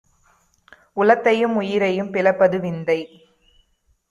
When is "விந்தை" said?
2.59-2.99